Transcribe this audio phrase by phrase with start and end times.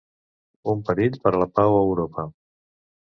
[0.73, 2.27] Un perill per a la pau a Europa.